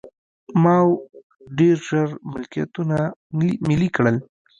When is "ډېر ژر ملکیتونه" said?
1.57-2.97